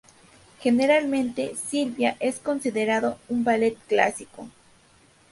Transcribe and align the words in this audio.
Generalmente, 0.63 1.53
"Sylvia" 1.55 2.17
es 2.19 2.39
considerado 2.39 3.19
un 3.29 3.43
ballet 3.43 3.77
clásico. 3.87 4.47